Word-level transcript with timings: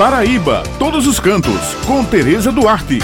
Paraíba, 0.00 0.62
todos 0.78 1.06
os 1.06 1.20
cantos, 1.20 1.74
com 1.86 2.02
Tereza 2.02 2.50
Duarte. 2.50 3.00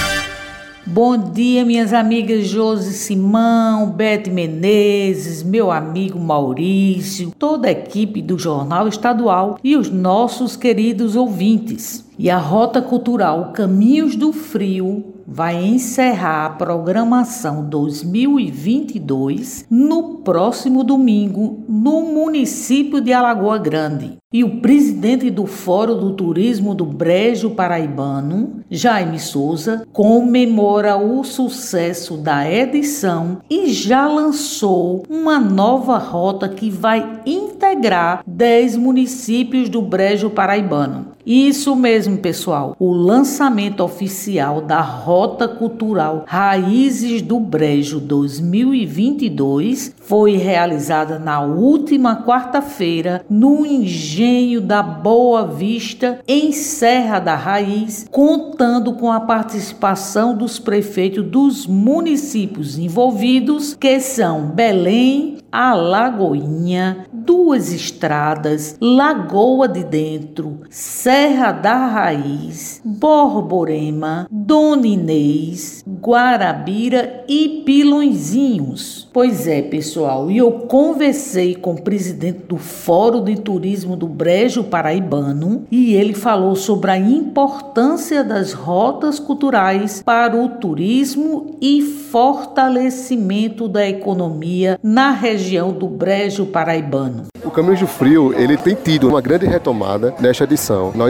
Bom 0.87 1.31
dia, 1.31 1.63
minhas 1.63 1.93
amigas 1.93 2.47
Josi 2.47 2.95
Simão, 2.95 3.91
Bete 3.91 4.31
Menezes, 4.31 5.43
meu 5.43 5.71
amigo 5.71 6.19
Maurício, 6.19 7.35
toda 7.39 7.69
a 7.69 7.71
equipe 7.71 8.23
do 8.23 8.39
Jornal 8.39 8.89
Estadual 8.89 9.59
e 9.63 9.77
os 9.77 9.91
nossos 9.91 10.57
queridos 10.57 11.17
ouvintes. 11.17 12.09
E 12.19 12.31
a 12.31 12.39
Rota 12.39 12.81
Cultural 12.81 13.53
Caminhos 13.53 14.17
do 14.17 14.33
Frio 14.33 15.16
vai 15.27 15.65
encerrar 15.65 16.47
a 16.47 16.51
programação 16.51 17.65
2022 17.69 19.67
no 19.69 20.19
próximo 20.19 20.85
domingo 20.85 21.65
no 21.69 22.03
município 22.03 23.01
de 23.01 23.13
Alagoa 23.13 23.59
Grande. 23.59 24.19
E 24.33 24.45
o 24.45 24.61
presidente 24.61 25.31
do 25.31 25.47
Fórum 25.47 25.99
do 25.99 26.13
Turismo 26.13 26.75
do 26.75 26.85
Brejo 26.85 27.51
Paraibano, 27.51 28.61
Jaime 28.71 29.19
Souza, 29.19 29.87
comemora 29.93 30.97
o 30.97 31.25
sucesso 31.25 32.17
da 32.17 32.51
edição 32.51 33.39
e 33.49 33.73
já 33.73 34.07
lançou 34.07 35.05
uma 35.09 35.39
nova 35.39 35.97
rota 35.97 36.49
que 36.49 36.69
vai 36.71 37.21
integrar 37.25 38.23
10 38.27 38.77
municípios 38.77 39.69
do 39.69 39.81
Brejo 39.81 40.29
Paraibano. 40.29 41.16
Isso 41.27 41.75
mesmo, 41.75 42.19
pessoal. 42.19 42.77
O 42.79 42.93
lançamento 42.93 43.83
oficial 43.83 44.61
da 44.61 44.81
Rota 44.81 45.49
Cultural 45.49 46.23
Raízes 46.25 47.21
do 47.21 47.41
Brejo 47.41 47.99
2022 47.99 49.93
foi 49.99 50.37
realizada 50.37 51.19
na 51.19 51.41
última 51.41 52.23
quarta-feira 52.25 53.27
no 53.29 53.67
Engenho 53.67 54.61
da 54.61 54.85
Boa 54.85 55.45
Vista, 55.45 56.21
em 56.29 56.53
Serra 56.53 57.19
da 57.19 57.35
Raiz, 57.35 58.07
contando 58.09 58.93
com 58.93 59.11
a 59.11 59.19
participação 59.19 60.37
dos 60.37 60.61
prefeitos 60.61 61.25
dos 61.25 61.67
municípios 61.67 62.79
envolvidos, 62.79 63.75
que 63.75 63.99
são 63.99 64.43
Belém, 64.51 65.39
Alagoinha, 65.51 67.05
Duas 67.13 67.73
Estradas, 67.73 68.77
Lagoa 68.81 69.67
de 69.67 69.83
Dentro, 69.83 70.61
Serra 70.71 71.16
da 71.63 71.87
Raiz, 71.87 72.83
Borborema, 72.85 74.29
Dona 74.31 74.87
Inês, 74.87 75.83
Guarabira 75.89 77.25
e 77.27 77.63
Pilõezinhos. 77.65 79.09
Pois 79.15 79.49
é, 79.49 79.63
pessoal, 79.63 80.31
e 80.31 80.37
eu 80.37 80.53
conversei 80.53 81.55
com 81.55 81.73
o 81.73 81.81
presidente 81.81 82.41
do 82.47 82.59
Fórum 82.59 83.25
de 83.25 83.37
Turismo 83.37 83.97
do 83.97 84.07
Brejo 84.07 84.65
Paraibano 84.65 85.65
e 85.71 85.95
ele 85.95 86.13
falou 86.13 86.55
sobre 86.55 86.91
a 86.91 86.99
importância 86.99 88.23
das 88.23 88.53
rotas 88.53 89.19
culturais 89.19 90.03
para 90.05 90.37
o 90.37 90.51
turismo 90.51 91.57
e 91.63 91.81
fortalecimento 91.81 93.69
da 93.69 93.89
economia 93.89 94.79
na 94.83 95.13
região 95.13 95.73
do 95.73 95.89
Brejo 95.89 96.45
Paraibano. 96.47 97.25
O 97.47 97.51
Caminho 97.51 97.79
do 97.79 97.87
Frio, 97.87 98.35
ele 98.37 98.57
tem 98.57 98.75
tido 98.75 99.09
uma 99.09 99.21
grande 99.21 99.47
retomada 99.47 100.13
nesta 100.21 100.45
edição. 100.45 100.93
Nós 100.97 101.06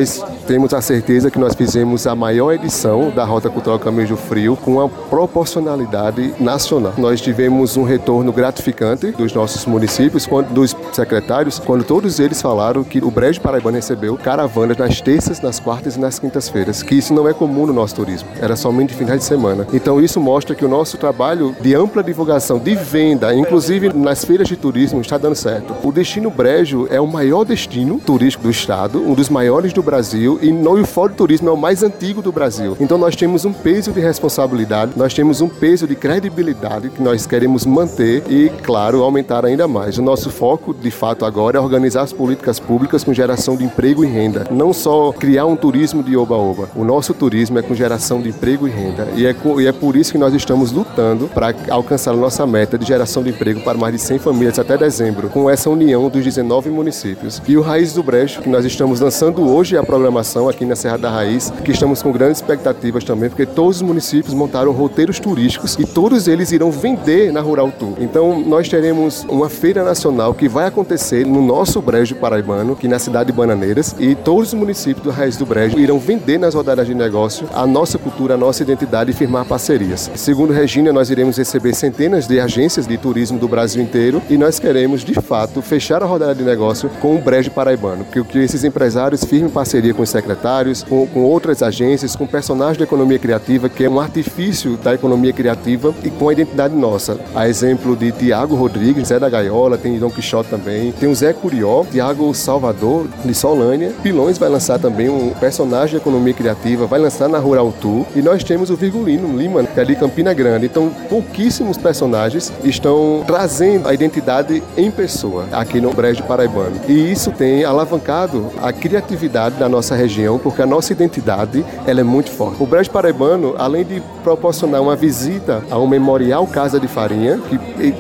temos 0.47 0.75
a 0.75 0.81
certeza 0.81 1.31
que 1.31 1.39
nós 1.39 1.55
fizemos 1.55 2.07
a 2.07 2.15
maior 2.15 2.53
edição 2.53 3.11
da 3.11 3.25
Rota 3.25 3.49
Cultural 3.49 3.79
do 3.79 4.17
Frio 4.17 4.57
com 4.57 4.73
uma 4.73 4.89
proporcionalidade 4.89 6.35
nacional. 6.39 6.93
Nós 6.99 7.21
tivemos 7.21 7.77
um 7.77 7.83
retorno 7.83 8.33
gratificante 8.33 9.11
dos 9.13 9.33
nossos 9.33 9.65
municípios, 9.65 10.29
dos 10.51 10.77
secretários, 10.93 11.59
quando 11.59 11.85
todos 11.85 12.21
eles 12.21 12.43
falaram 12.43 12.85
que 12.85 12.99
o 12.99 13.11
Brejo 13.11 13.41
Paraibano 13.41 13.77
recebeu 13.77 14.17
caravanas 14.17 14.77
nas 14.77 15.01
terças, 15.01 15.41
nas 15.41 15.59
quartas 15.59 15.97
e 15.97 16.01
nas 16.01 16.19
quintas-feiras, 16.19 16.83
que 16.83 16.95
isso 16.95 17.15
não 17.15 17.29
é 17.29 17.33
comum 17.33 17.67
no 17.67 17.73
nosso 17.73 17.95
turismo, 17.95 18.29
era 18.41 18.55
somente 18.55 18.95
finais 18.95 19.21
de 19.21 19.25
semana. 19.25 19.67
Então 19.73 20.01
isso 20.01 20.21
mostra 20.21 20.55
que 20.55 20.65
o 20.65 20.69
nosso 20.69 20.99
trabalho 20.99 21.57
de 21.61 21.75
ampla 21.75 22.03
divulgação, 22.03 22.59
de 22.59 22.75
venda, 22.75 23.35
inclusive 23.35 23.93
nas 23.93 24.25
feiras 24.25 24.47
de 24.47 24.57
turismo, 24.57 25.01
está 25.01 25.17
dando 25.17 25.35
certo. 25.35 25.75
O 25.83 25.91
Destino 25.91 26.31
Brejo 26.31 26.87
é 26.91 27.01
o 27.01 27.07
maior 27.07 27.45
destino 27.45 27.99
turístico 27.99 28.45
do 28.45 28.51
estado, 28.51 29.01
um 29.01 29.15
dos 29.15 29.29
maiores 29.29 29.73
do 29.73 29.86
Brasil 29.87 30.39
e 30.43 30.53
no 30.53 30.85
Fórum 30.85 31.15
Turismo 31.15 31.49
é 31.49 31.53
o 31.53 31.57
mais 31.57 31.83
antigo 31.85 32.21
do 32.21 32.33
Brasil. 32.33 32.77
Então 32.81 32.99
nós 32.99 33.15
temos 33.15 33.45
um 33.45 33.53
peso 33.53 33.93
de 33.93 34.01
responsabilidade, 34.01 34.93
nós 34.97 35.15
temos 35.15 35.41
um 35.41 35.49
peso 35.49 35.87
de 35.87 35.95
credibilidade 35.95 36.91
que 36.91 37.01
nós 37.01 37.25
queremos 37.27 37.65
manter 37.65 38.25
e, 38.29 38.51
claro, 38.63 39.03
aumentar 39.03 39.47
ainda 39.47 39.69
mais. 39.69 39.97
O 39.97 40.03
nosso 40.03 40.29
foco, 40.29 40.75
de 40.75 40.91
fato, 40.91 41.25
agora 41.25 41.59
é 41.59 41.61
organizar 41.61 42.03
as 42.03 42.13
políticas 42.13 42.59
públicas 42.59 43.05
com 43.05 43.15
geração 43.15 43.57
de 43.57 43.65
emprego 43.65 44.05
e 44.05 44.09
renda. 44.09 44.47
Não 44.51 44.73
só 44.73 45.13
criar 45.13 45.47
um 45.47 45.57
turismo 45.57 46.03
de 46.03 46.17
oba-oba. 46.17 46.69
O 46.75 46.85
nosso 46.85 47.15
turismo 47.15 47.59
é 47.59 47.63
com 47.63 47.75
geração 47.75 48.21
de 48.21 48.31
emprego 48.31 48.67
e 48.67 48.71
renda. 48.71 49.09
E 49.15 49.25
é, 49.25 49.33
com, 49.33 49.61
e 49.61 49.67
é 49.67 49.73
por 49.73 49.97
isso 49.97 50.11
que 50.11 50.19
nós 50.19 50.35
estamos 50.35 50.73
lutando 50.73 51.29
para 51.29 51.55
alcançar 51.71 52.11
a 52.11 52.17
nossa 52.17 52.47
meta 52.47 52.77
de 52.77 52.85
geração 52.85 53.23
de 53.23 53.31
emprego 53.31 53.61
para 53.61 53.79
mais 53.79 53.95
de 53.95 54.01
100 54.01 54.19
famílias 54.19 54.59
até 54.59 54.77
dezembro, 54.77 55.29
com 55.29 55.49
essa 55.49 55.71
união 55.71 56.09
dos 56.09 56.25
19 56.25 56.71
municípios. 56.71 57.41
E 57.47 57.57
o 57.57 57.63
Raiz 57.63 57.93
do 57.93 58.03
Brejo, 58.03 58.41
que 58.41 58.49
nós 58.49 58.65
estamos 58.65 59.01
lançando 59.01 59.49
hoje 59.49 59.66
a 59.75 59.83
programação 59.83 60.49
aqui 60.49 60.65
na 60.65 60.77
Serra 60.77 60.99
da 60.99 61.11
Raiz, 61.11 61.51
que 61.65 61.73
estamos 61.73 62.03
com 62.03 62.13
grandes 62.13 62.39
expectativas 62.39 63.03
também, 63.03 63.31
porque 63.31 63.47
todos 63.47 63.77
os 63.77 63.83
municípios 63.83 64.35
montaram 64.35 64.71
roteiros 64.71 65.19
turísticos 65.19 65.77
e 65.79 65.87
todos 65.87 66.29
eles 66.29 66.53
irão 66.53 66.71
vender 66.71 67.33
na 67.33 67.41
Rural 67.41 67.73
Tour. 67.73 67.95
Então 67.99 68.39
nós 68.41 68.69
teremos 68.69 69.25
uma 69.29 69.49
feira 69.49 69.83
nacional 69.83 70.35
que 70.35 70.49
vai 70.49 70.67
acontecer 70.67 71.27
no 71.27 71.41
nosso 71.41 71.81
Brejo 71.81 72.17
Paraibano, 72.17 72.75
aqui 72.75 72.87
na 72.87 72.99
cidade 72.99 73.33
de 73.33 73.37
Bananeiras, 73.37 73.97
e 73.99 74.15
todos 74.15 74.49
os 74.49 74.55
municípios 74.55 75.03
do 75.03 75.11
Raiz 75.11 75.37
do 75.37 75.47
Brejo 75.47 75.79
irão 75.79 75.99
vender 75.99 76.39
nas 76.39 76.55
rodadas 76.55 76.87
de 76.87 76.95
negócio 76.95 77.49
a 77.55 77.67
nossa 77.67 77.97
cultura, 77.97 78.35
a 78.35 78.37
nossa 78.37 78.63
identidade 78.63 79.11
e 79.11 79.15
firmar 79.15 79.47
parcerias. 79.47 80.11
Segundo 80.15 80.53
Regina, 80.53 80.93
nós 80.93 81.09
iremos 81.09 81.39
receber 81.39 81.75
centenas 81.75 82.27
de 82.27 82.39
agências 82.39 82.87
de 82.87 82.99
turismo 82.99 83.39
do 83.39 83.49
Brasil 83.49 83.83
inteiro 83.83 84.21
e 84.29 84.37
nós 84.37 84.59
queremos, 84.59 85.03
de 85.05 85.15
fato, 85.15 85.63
fechar 85.63 86.03
a 86.03 86.07
rodada 86.07 86.35
de 86.35 86.43
negócio 86.43 86.91
com 87.01 87.17
o 87.17 87.21
Brejo 87.21 87.51
Paraibano, 87.51 88.05
que, 88.05 88.23
que 88.25 88.39
esses 88.39 88.65
empresários 88.65 89.25
firmem 89.25 89.51
parceria 89.57 89.95
com 89.95 90.03
os 90.03 90.11
secretários, 90.11 90.83
com, 90.83 91.07
com 91.07 91.23
outras 91.23 91.63
agências, 91.63 92.15
com 92.15 92.27
personagens 92.27 92.77
da 92.77 92.85
economia 92.85 93.19
criativa, 93.19 93.71
que 93.71 93.85
é 93.85 93.89
um 93.89 93.99
artifício 93.99 94.77
da 94.77 94.93
economia 94.93 95.33
criativa 95.33 95.95
e 96.05 96.11
com 96.11 96.29
a 96.29 96.33
identidade 96.35 96.77
nossa. 96.77 97.19
A 97.35 97.49
exemplo 97.49 97.97
de 97.97 98.13
Tiago 98.13 98.55
Rodrigues, 98.55 99.09
Zé 99.09 99.19
da 99.19 99.31
Gaiola, 99.31 99.79
tem 99.79 99.99
Dom 99.99 100.11
Quixote 100.11 100.51
também, 100.51 100.93
tem 100.93 101.09
o 101.09 101.15
Zé 101.15 101.33
Curió, 101.33 101.85
Tiago 101.91 102.35
Salvador, 102.35 103.07
de 103.25 103.33
Solânia. 103.33 103.95
Pilões 104.03 104.37
vai 104.37 104.51
lançar 104.51 104.79
também 104.79 105.09
um 105.09 105.31
personagem 105.31 105.93
da 105.93 106.03
economia 106.03 106.35
criativa, 106.35 106.87
vai 106.87 107.01
lançar 107.01 107.27
na 107.27 107.39
Rural 107.39 107.73
Tour. 107.81 108.05
E 108.15 108.21
nós 108.21 108.45
temos 108.45 108.69
o 108.69 108.77
Virgulino 108.77 109.39
Lima, 109.39 109.65
que 109.65 109.81
é 109.81 109.85
de 109.87 109.97
Campina 109.97 110.35
Grande. 110.35 110.67
Então, 110.67 110.91
pouquíssimos 111.09 111.79
personagens 111.79 112.53
estão 112.63 113.25
trazendo 113.27 113.89
a 113.89 113.95
identidade 113.95 114.63
em 114.77 114.91
pessoa 114.91 115.47
aqui 115.51 115.81
no 115.81 115.95
Brejo 115.95 116.23
Paraibano. 116.25 116.77
E 116.87 117.11
isso 117.11 117.31
tem 117.31 117.65
alavancado 117.65 118.53
a 118.61 118.71
criatividade 118.71 119.46
da 119.55 119.69
nossa 119.69 119.95
região, 119.95 120.39
porque 120.39 120.63
a 120.63 120.67
nossa 120.67 120.93
identidade 120.93 121.65
ela 121.87 122.01
é 122.01 122.05
muito 122.05 122.31
forte. 122.31 122.63
O 122.63 122.67
Brejo 122.67 122.91
Paraibano, 122.91 123.55
além 123.59 123.85
de 123.85 124.03
proporcionar 124.23 124.83
uma 124.83 124.97
visita 124.97 125.63
a 125.71 125.79
um 125.79 125.87
memorial 125.87 126.47
Casa 126.47 126.81
de 126.81 126.89
Farinha, 126.89 127.39
que 127.49 127.59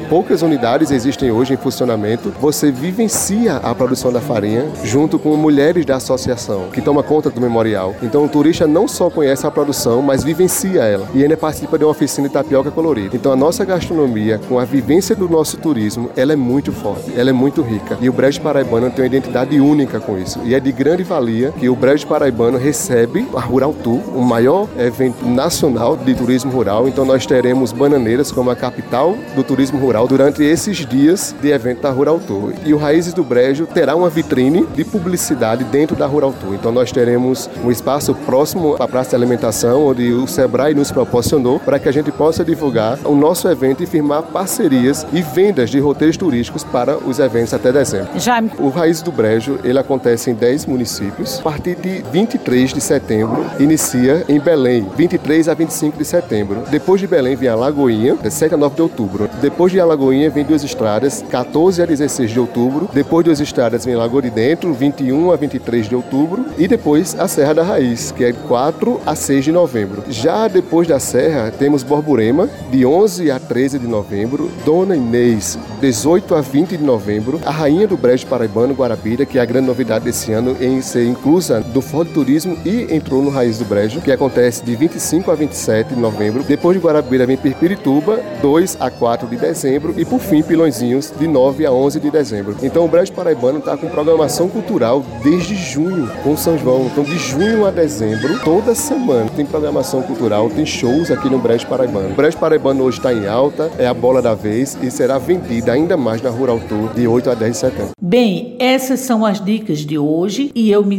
poucas 0.09 0.43
unidades 0.43 0.91
existem 0.91 1.31
hoje 1.31 1.55
em 1.55 1.57
funcionamento, 1.57 2.33
você 2.41 2.71
vivencia 2.71 3.57
a 3.57 3.75
produção 3.75 4.13
da 4.13 4.21
farinha 4.21 4.67
junto 4.85 5.19
com 5.19 5.37
mulheres 5.37 5.85
da 5.85 5.97
associação 5.97 6.69
que 6.73 6.81
toma 6.81 7.03
conta 7.03 7.31
do 7.31 7.41
memorial. 7.41 7.95
Então 8.03 8.25
o 8.25 8.29
turista 8.29 8.67
não 8.67 8.89
só 8.89 9.11
conhece 9.11 9.47
a 9.47 9.51
produção, 9.51 10.03
mas 10.03 10.25
vivencia 10.25 10.83
ela 10.83 11.07
e 11.15 11.23
ainda 11.23 11.37
participa 11.37 11.79
de 11.79 11.85
uma 11.85 11.91
oficina 11.91 12.29
de 12.29 12.35
tapioca 12.35 12.71
colorida. 12.71 13.15
Então 13.15 13.33
a 13.33 13.37
nossa 13.37 13.65
gastronomia, 13.65 14.41
com 14.49 14.59
a 14.59 14.65
vivência 14.65 15.15
do 15.15 15.29
nosso 15.29 15.57
turismo, 15.59 16.11
ela 16.17 16.33
é 16.33 16.37
muito 16.37 16.73
forte, 16.73 17.13
ela 17.17 17.31
é 17.31 17.33
muito 17.33 17.63
rica. 17.63 17.99
E 18.01 18.09
o 18.09 18.13
Brejo 18.13 18.41
Paraibano 18.41 18.91
tem 18.91 19.05
uma 19.05 19.07
identidade 19.07 19.61
única 19.61 20.01
com 20.01 20.19
isso. 20.19 20.41
E 20.45 20.55
é 20.55 20.61
de 20.61 20.73
grande 20.73 21.03
valia 21.03 21.36
que 21.59 21.69
o 21.69 21.77
Brejo 21.77 22.07
Paraibano 22.07 22.59
recebe 22.59 23.27
a 23.35 23.41
Rural 23.41 23.75
Tour, 23.83 24.01
o 24.15 24.23
maior 24.23 24.69
evento 24.79 25.27
nacional 25.27 25.97
de 25.97 26.15
turismo 26.15 26.51
rural. 26.51 26.89
Então 26.89 27.05
nós 27.05 27.27
teremos 27.27 27.73
Bananeiras 27.73 28.33
como 28.33 28.51
a 28.51 28.57
capital 28.57 29.17
do 29.35 29.43
turismo 29.43 29.79
rural 29.79 30.07
durante 30.09 30.43
esses 30.43 30.79
dias 30.87 31.35
de 31.41 31.51
evento 31.51 31.83
da 31.83 31.91
Rural 31.91 32.21
Tour. 32.21 32.53
E 32.65 32.73
o 32.73 32.79
Raízes 32.79 33.13
do 33.13 33.25
Brejo 33.25 33.67
terá 33.67 33.95
uma 33.95 34.09
vitrine 34.09 34.67
de 34.75 34.85
publicidade 34.85 35.65
dentro 35.65 35.97
da 35.97 36.07
Rural 36.07 36.33
Tour. 36.33 36.55
Então 36.55 36.73
nós 36.73 36.93
teremos 36.93 37.51
um 37.65 37.71
espaço 37.71 38.15
próximo 38.15 38.77
à 38.79 38.89
praça 38.89 39.11
de 39.11 39.17
alimentação, 39.17 39.87
onde 39.87 40.13
o 40.13 40.27
Sebrae 40.27 40.75
nos 40.75 40.91
proporcionou 40.91 41.61
para 41.61 41.79
que 41.79 41.89
a 41.89 41.93
gente 41.93 42.11
possa 42.11 42.45
divulgar 42.45 42.99
o 43.05 43.15
nosso 43.15 43.49
evento 43.49 43.83
e 43.83 43.87
firmar 43.87 44.23
parcerias 44.23 45.07
e 45.13 45.23
vendas 45.23 45.71
de 45.71 45.79
roteiros 45.79 46.17
turísticos 46.17 46.65
para 46.65 46.97
os 46.97 47.19
eventos 47.19 47.53
até 47.53 47.73
dezembro. 47.73 48.19
Já... 48.19 48.43
O 48.59 48.69
Raiz 48.69 49.03
do 49.03 49.11
Brejo, 49.11 49.59
ele 49.65 49.79
acontece 49.79 50.31
em 50.31 50.35
10 50.35 50.67
municípios 50.67 51.26
eventos. 51.27 51.41
A 51.41 51.43
partir 51.43 51.77
de 51.77 52.03
23 52.13 52.73
de 52.73 52.81
setembro, 52.81 53.45
inicia 53.59 54.25
em 54.29 54.39
Belém, 54.39 54.87
23 54.97 55.49
a 55.49 55.55
25 55.55 55.99
de 55.99 56.05
setembro. 56.05 56.63
Depois 56.71 57.01
de 57.01 57.07
Belém 57.07 57.37
vem 57.37 57.49
a 57.49 57.55
Lagoinha, 57.55 58.15
de 58.15 58.31
7 58.31 58.55
a 58.55 58.57
9 58.57 58.77
de 58.77 58.83
outubro. 58.83 59.29
Depois 59.41 59.73
de 59.73 59.81
Alagoinha 59.81 60.31
vem 60.31 60.45
duas 60.45 60.63
estradas, 60.63 61.25
14 61.29 61.83
a 61.83 61.87
16 61.87 62.31
de 62.31 62.41
outubro. 62.41 62.89
Depois 62.93 63.25
de 63.25 63.31
duas 63.31 63.41
estradas 63.41 63.85
vem 63.85 63.97
Lagoa 63.97 64.23
de 64.23 64.31
Dentro, 64.31 64.73
21 64.73 65.33
a 65.33 65.37
23 65.37 65.89
de 65.89 65.95
outubro. 65.95 66.47
E 66.57 66.69
depois 66.69 67.19
a 67.19 67.27
Serra 67.27 67.55
da 67.55 67.63
Raiz, 67.63 68.13
que 68.13 68.25
é 68.25 68.33
4 68.33 69.01
a 69.05 69.15
6 69.15 69.45
de 69.45 69.53
novembro. 69.53 70.05
Já 70.09 70.49
depois 70.49 70.87
da 70.87 71.01
Serra, 71.01 71.51
temos 71.51 71.83
Borborema, 71.83 72.49
de 72.71 72.87
11 72.87 73.31
a 73.31 73.41
13 73.41 73.79
de 73.79 73.87
novembro. 73.87 74.51
Dona 74.65 74.97
Inês, 74.97 75.59
18 75.81 76.35
a 76.35 76.41
20 76.41 76.77
de 76.77 76.85
novembro. 76.85 77.41
A 77.45 77.51
Rainha 77.51 77.87
do 77.87 77.97
Brejo 77.97 78.27
Paraibano, 78.27 78.75
Guarabira, 78.75 79.25
que 79.25 79.39
é 79.39 79.43
a 79.43 79.45
grande 79.45 79.67
novidade 79.67 80.05
desse 80.05 80.33
ano 80.33 80.57
em 80.61 80.81
ser 80.81 81.05
inclusa 81.17 81.61
do 81.61 81.81
Fórum 81.81 82.11
Turismo 82.13 82.57
e 82.65 82.95
entrou 82.95 83.23
no 83.23 83.31
Raiz 83.31 83.59
do 83.59 83.65
Brejo, 83.65 84.01
que 84.01 84.13
acontece 84.13 84.65
de 84.65 84.77
25 84.77 85.31
a 85.31 85.35
27 85.35 85.95
de 85.95 86.01
novembro. 86.01 86.45
Depois 86.45 86.77
de 86.77 86.85
Guarabira 86.85 87.27
vem 87.27 87.37
Pirpirituba, 87.37 88.21
2 88.43 88.77
a 88.79 88.91
4 88.91 89.27
de 89.27 89.37
dezembro. 89.37 89.95
E 89.97 90.05
por 90.05 90.21
fim, 90.21 90.43
Pilõezinhos, 90.43 91.13
de 91.19 91.27
9 91.27 91.67
a 91.67 91.73
11 91.73 92.01
de 92.01 92.11
dezembro. 92.11 92.57
Então 92.63 92.85
o 92.85 92.89
Brejo 92.89 93.13
Paraibano 93.13 93.59
está 93.59 93.77
com 93.77 93.89
programação 93.89 94.49
cultural 94.49 95.05
desde 95.23 95.55
junho 95.55 96.09
com 96.23 96.37
São 96.37 96.59
João. 96.59 96.87
Então 96.87 97.03
de 97.03 97.19
junho 97.19 97.67
a 97.67 97.71
dezembro, 97.71 98.39
toda 98.45 98.75
semana 98.75 99.31
tem 99.35 99.47
programação 99.47 100.03
cultural, 100.03 100.51
tem 100.51 100.67
shows 100.67 101.11
aqui 101.11 101.29
no 101.29 101.39
Brejo 101.39 101.67
Paraibano. 101.67 102.11
O 102.11 102.15
Brejo 102.15 102.37
Paraibano 102.37 102.85
hoje 102.85 102.99
está 102.99 103.13
em 103.13 103.27
alta, 103.27 103.71
é 103.79 103.87
a 103.87 103.95
bola 103.95 104.21
da 104.21 104.35
vez 104.35 104.77
e 104.83 104.91
será 104.91 105.19
vendida 105.19 105.73
ainda 105.73 105.97
mais 105.97 106.21
na 106.21 106.31
Rural 106.31 106.61
Tour 106.69 106.93
de 106.95 107.07
8 107.07 107.31
a 107.31 107.35
10 107.35 107.53
de 107.53 107.59
setembro. 107.59 107.91
Bem, 108.01 108.57
essas 108.59 109.01
são 109.01 109.25
as 109.25 109.43
dicas 109.45 109.79
de 109.79 109.99
hoje 109.99 110.51
e 110.55 110.71
eu 110.71 110.85
me 110.85 110.99